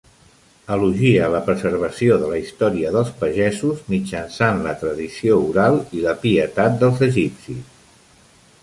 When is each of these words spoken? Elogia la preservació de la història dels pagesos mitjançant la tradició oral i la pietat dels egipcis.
Elogia 0.75 1.27
la 1.33 1.41
preservació 1.49 2.17
de 2.23 2.29
la 2.31 2.39
història 2.45 2.93
dels 2.97 3.11
pagesos 3.21 3.85
mitjançant 3.95 4.63
la 4.65 4.75
tradició 4.83 5.37
oral 5.53 5.79
i 6.01 6.03
la 6.09 6.17
pietat 6.27 6.83
dels 6.85 7.07
egipcis. 7.13 7.83